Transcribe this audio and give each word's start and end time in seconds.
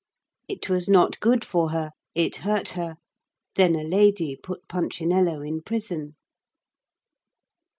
"It 0.47 0.67
was 0.67 0.89
not 0.89 1.19
good 1.19 1.45
for 1.45 1.69
her; 1.69 1.91
it 2.15 2.37
hurt 2.37 2.69
her. 2.69 2.95
"Then 3.53 3.75
a 3.75 3.83
lady 3.83 4.35
put 4.35 4.67
Punchinello 4.67 5.43
in 5.43 5.61
prison." 5.61 6.15